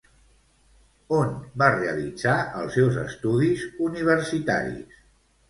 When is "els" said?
2.63-2.79